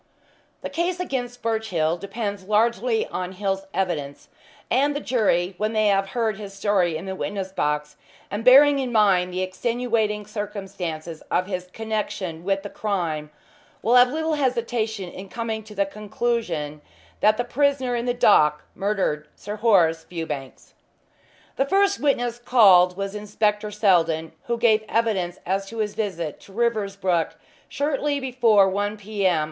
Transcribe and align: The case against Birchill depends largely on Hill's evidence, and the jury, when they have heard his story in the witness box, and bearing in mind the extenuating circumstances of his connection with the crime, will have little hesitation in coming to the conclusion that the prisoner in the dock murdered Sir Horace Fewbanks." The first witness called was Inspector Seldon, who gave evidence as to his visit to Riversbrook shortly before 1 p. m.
The 0.63 0.69
case 0.71 0.99
against 0.99 1.43
Birchill 1.43 1.95
depends 1.95 2.45
largely 2.45 3.05
on 3.09 3.33
Hill's 3.33 3.67
evidence, 3.71 4.29
and 4.71 4.95
the 4.95 4.99
jury, 4.99 5.53
when 5.59 5.73
they 5.73 5.89
have 5.89 6.07
heard 6.17 6.37
his 6.39 6.55
story 6.55 6.97
in 6.97 7.05
the 7.05 7.13
witness 7.13 7.51
box, 7.51 7.97
and 8.31 8.43
bearing 8.43 8.79
in 8.79 8.91
mind 8.91 9.31
the 9.31 9.43
extenuating 9.43 10.25
circumstances 10.25 11.21
of 11.29 11.45
his 11.45 11.67
connection 11.67 12.43
with 12.43 12.63
the 12.63 12.69
crime, 12.71 13.29
will 13.83 13.93
have 13.93 14.09
little 14.11 14.33
hesitation 14.33 15.07
in 15.07 15.29
coming 15.29 15.61
to 15.65 15.75
the 15.75 15.85
conclusion 15.85 16.81
that 17.19 17.37
the 17.37 17.43
prisoner 17.43 17.95
in 17.95 18.05
the 18.05 18.13
dock 18.15 18.63
murdered 18.73 19.27
Sir 19.35 19.57
Horace 19.57 20.03
Fewbanks." 20.03 20.73
The 21.57 21.65
first 21.65 21.99
witness 21.99 22.39
called 22.39 22.97
was 22.97 23.13
Inspector 23.13 23.69
Seldon, 23.69 24.31
who 24.45 24.57
gave 24.57 24.83
evidence 24.89 25.37
as 25.45 25.67
to 25.67 25.77
his 25.77 25.93
visit 25.93 26.39
to 26.39 26.51
Riversbrook 26.53 27.35
shortly 27.69 28.19
before 28.19 28.67
1 28.67 28.97
p. 28.97 29.27
m. 29.27 29.39